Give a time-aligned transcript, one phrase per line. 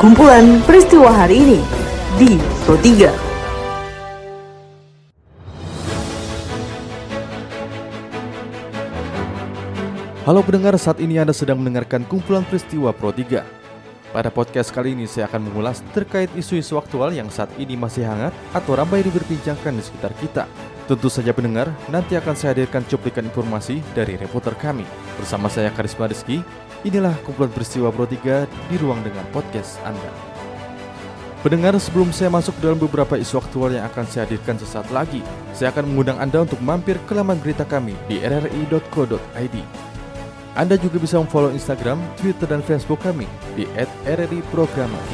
[0.00, 1.60] kumpulan peristiwa hari ini
[2.16, 3.30] di Pro 3.
[10.28, 13.42] Halo pendengar, saat ini Anda sedang mendengarkan kumpulan peristiwa Pro 3.
[14.10, 18.34] Pada podcast kali ini saya akan mengulas terkait isu-isu aktual yang saat ini masih hangat
[18.50, 20.44] atau ramai diperbincangkan di sekitar kita.
[20.90, 24.82] Tentu saja pendengar, nanti akan saya hadirkan cuplikan informasi dari reporter kami.
[25.14, 26.42] Bersama saya Karisma Rizky,
[26.84, 30.12] inilah kumpulan peristiwa Pro 3 di ruang dengan podcast Anda.
[31.40, 35.24] Pendengar, sebelum saya masuk dalam beberapa isu aktual yang akan saya hadirkan sesaat lagi,
[35.56, 39.56] saya akan mengundang Anda untuk mampir ke laman berita kami di rri.co.id.
[40.52, 43.24] Anda juga bisa memfollow Instagram, Twitter, dan Facebook kami
[43.56, 43.64] di
[44.04, 45.12] @rri_programa3.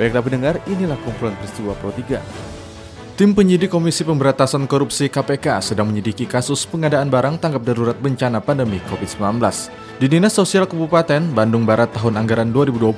[0.00, 2.16] Baiklah pendengar, inilah kumpulan peristiwa Pro 3.
[3.16, 8.76] Tim penyidik Komisi Pemberantasan Korupsi KPK sedang menyidiki kasus pengadaan barang tanggap darurat bencana pandemi
[8.92, 9.40] COVID-19
[9.96, 12.92] di Dinas Sosial Kabupaten Bandung Barat tahun anggaran 2020.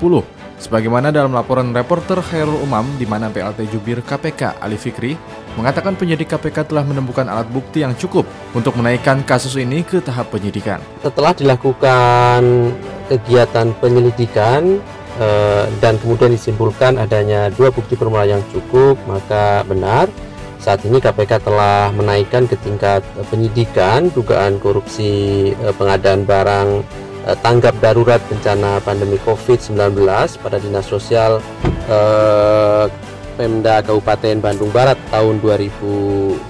[0.58, 5.14] Sebagaimana dalam laporan reporter Khairul Umam di mana PLT Jubir KPK Ali Fikri
[5.54, 8.26] mengatakan penyidik KPK telah menemukan alat bukti yang cukup
[8.58, 10.82] untuk menaikkan kasus ini ke tahap penyidikan.
[10.98, 12.74] Setelah dilakukan
[13.06, 14.82] kegiatan penyelidikan
[15.82, 20.06] dan kemudian disimpulkan adanya dua bukti permulaan yang cukup maka benar
[20.58, 26.68] saat ini KPK telah menaikkan ke tingkat eh, penyidikan dugaan korupsi eh, pengadaan barang
[27.44, 30.00] tanggap darurat bencana pandemi COVID-19
[30.40, 31.44] pada Dinas Sosial
[33.36, 36.40] Pemda Kabupaten Bandung Barat tahun 2020.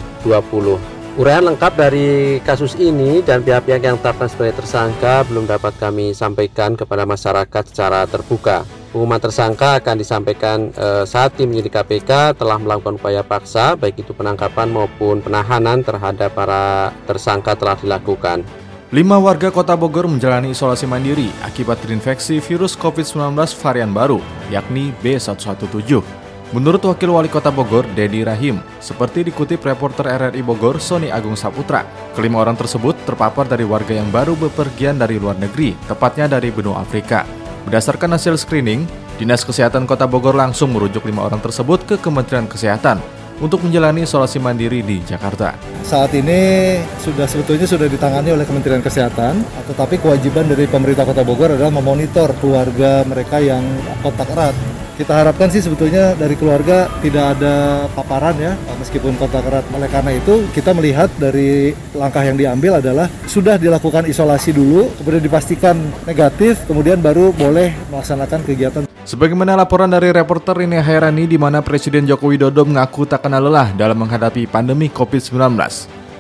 [1.19, 6.78] Uraian lengkap dari kasus ini dan pihak-pihak yang tetapkan sebagai tersangka belum dapat kami sampaikan
[6.78, 8.62] kepada masyarakat secara terbuka.
[8.94, 14.14] Pengumuman tersangka akan disampaikan eh, saat tim penyidik KPK telah melakukan upaya paksa, baik itu
[14.14, 18.47] penangkapan maupun penahanan terhadap para tersangka telah dilakukan.
[18.94, 24.22] Lima warga kota Bogor menjalani isolasi mandiri akibat terinfeksi virus COVID-19 varian baru,
[24.55, 26.27] yakni B117.
[26.48, 31.84] Menurut Wakil Wali Kota Bogor, Dedi Rahim, seperti dikutip reporter RRI Bogor, Sony Agung Saputra,
[32.16, 36.81] kelima orang tersebut terpapar dari warga yang baru bepergian dari luar negeri, tepatnya dari benua
[36.81, 37.28] Afrika.
[37.69, 38.88] Berdasarkan hasil screening,
[39.20, 44.43] Dinas Kesehatan Kota Bogor langsung merujuk lima orang tersebut ke Kementerian Kesehatan untuk menjalani isolasi
[44.43, 45.54] mandiri di Jakarta.
[45.87, 49.41] Saat ini sudah sebetulnya sudah ditangani oleh Kementerian Kesehatan,
[49.71, 53.62] tetapi kewajiban dari pemerintah Kota Bogor adalah memonitor keluarga mereka yang
[54.03, 54.56] kontak erat
[54.98, 60.10] kita harapkan sih sebetulnya dari keluarga tidak ada paparan ya meskipun kontak erat oleh karena
[60.19, 66.66] itu kita melihat dari langkah yang diambil adalah sudah dilakukan isolasi dulu kemudian dipastikan negatif
[66.66, 72.28] kemudian baru boleh melaksanakan kegiatan Sebagaimana laporan dari reporter ini Hairani di mana Presiden Joko
[72.28, 75.56] Widodo mengaku tak kenal lelah dalam menghadapi pandemi COVID-19.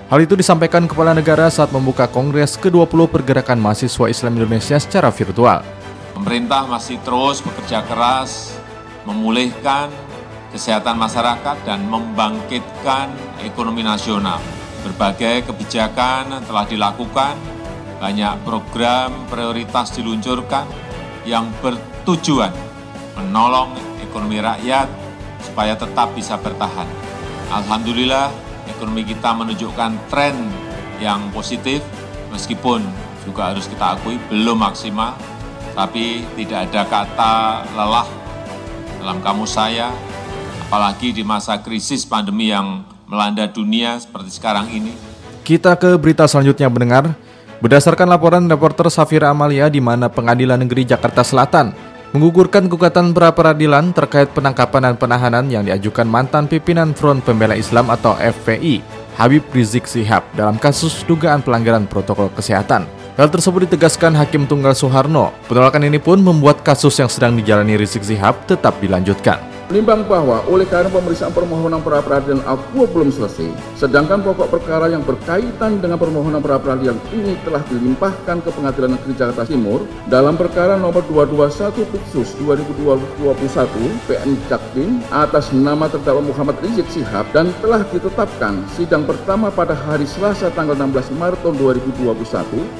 [0.08, 5.60] Hal itu disampaikan Kepala Negara saat membuka Kongres ke-20 Pergerakan Mahasiswa Islam Indonesia secara virtual.
[6.16, 8.56] Pemerintah masih terus bekerja keras
[9.04, 9.92] memulihkan
[10.56, 13.12] kesehatan masyarakat dan membangkitkan
[13.44, 14.40] ekonomi nasional.
[14.80, 17.36] Berbagai kebijakan telah dilakukan,
[18.00, 20.64] banyak program prioritas diluncurkan
[21.28, 22.67] yang bertujuan
[23.18, 24.86] menolong ekonomi rakyat
[25.42, 26.86] supaya tetap bisa bertahan.
[27.50, 28.30] Alhamdulillah,
[28.70, 30.34] ekonomi kita menunjukkan tren
[31.02, 31.82] yang positif,
[32.30, 32.86] meskipun
[33.26, 35.18] juga harus kita akui belum maksimal,
[35.74, 37.34] tapi tidak ada kata
[37.74, 38.08] lelah
[39.02, 39.90] dalam kamus saya,
[40.66, 44.92] apalagi di masa krisis pandemi yang melanda dunia seperti sekarang ini.
[45.42, 47.16] Kita ke berita selanjutnya mendengar.
[47.58, 51.74] Berdasarkan laporan reporter Safira Amalia di mana Pengadilan Negeri Jakarta Selatan
[52.12, 57.92] menggugurkan gugatan pra peradilan terkait penangkapan dan penahanan yang diajukan mantan pimpinan Front Pembela Islam
[57.92, 58.80] atau FPI,
[59.20, 62.88] Habib Rizik Sihab dalam kasus dugaan pelanggaran protokol kesehatan.
[63.18, 65.34] Hal tersebut ditegaskan Hakim Tunggal Soeharno.
[65.50, 69.57] Penolakan ini pun membuat kasus yang sedang dijalani Rizik Sihab tetap dilanjutkan.
[69.68, 75.04] Menimbang bahwa oleh karena pemeriksaan permohonan pra peradilan aku belum selesai, sedangkan pokok perkara yang
[75.04, 80.80] berkaitan dengan permohonan pra peradilan ini telah dilimpahkan ke Pengadilan Negeri Jakarta Timur dalam perkara
[80.80, 88.64] nomor 221 Pitsus 2021 PN Jaktim atas nama terdakwa Muhammad Rizik Sihab dan telah ditetapkan
[88.72, 91.60] sidang pertama pada hari Selasa tanggal 16 Maret tahun
[91.92, 92.16] 2021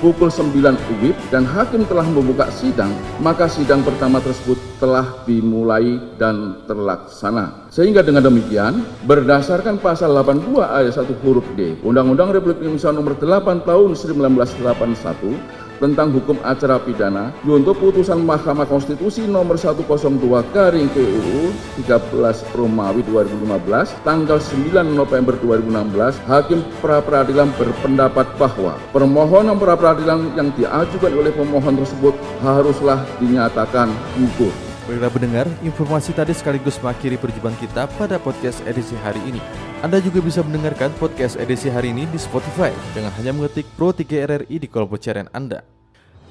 [0.01, 6.65] pukul 9 UWIB dan hakim telah membuka sidang, maka sidang pertama tersebut telah dimulai dan
[6.65, 7.67] ter terlaksana.
[7.75, 13.67] Sehingga dengan demikian, berdasarkan pasal 82 ayat 1 huruf D Undang-Undang Republik Indonesia nomor 8
[13.67, 20.19] tahun 1981 tentang hukum acara pidana untuk putusan Mahkamah Konstitusi nomor 102
[20.51, 21.55] garing PUU
[21.87, 30.35] 13 Romawi 2015 tanggal 9 November 2016 Hakim pra peradilan berpendapat bahwa permohonan pra peradilan
[30.35, 33.87] yang diajukan oleh pemohon tersebut haruslah dinyatakan
[34.19, 34.68] gugur.
[34.89, 39.37] Baiklah pendengar, informasi tadi sekaligus mengakhiri perjumpaan kita pada podcast edisi hari ini.
[39.85, 44.09] Anda juga bisa mendengarkan podcast edisi hari ini di Spotify dengan hanya mengetik Pro 3
[44.25, 45.61] RRI di kolom pencarian Anda.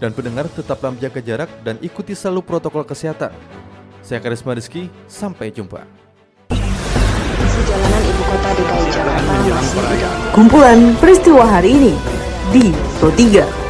[0.01, 3.29] Dan pendengar tetaplah menjaga jarak dan ikuti selalu protokol kesehatan.
[4.01, 5.85] Saya Karisma Rizky, sampai jumpa.
[7.61, 11.93] Jalanan ibu kota DKI Jakarta masih Kumpulan peristiwa hari ini
[12.49, 13.66] di Pro 3.